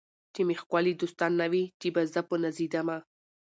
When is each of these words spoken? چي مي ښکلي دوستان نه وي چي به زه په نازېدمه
چي 0.33 0.41
مي 0.47 0.55
ښکلي 0.61 0.93
دوستان 1.01 1.31
نه 1.41 1.47
وي 1.51 1.63
چي 1.79 1.87
به 1.95 2.01
زه 2.13 2.21
په 2.29 2.35
نازېدمه 2.43 2.97